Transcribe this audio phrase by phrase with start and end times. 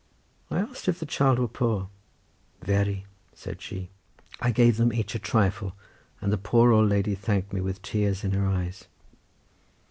[0.49, 1.87] I asked if the children were poor.
[2.63, 3.05] "Very,"
[3.35, 3.89] said she.
[4.39, 5.75] I gave them each a trifle,
[6.21, 8.85] and the poor old lady thanked me with tears in her eyes.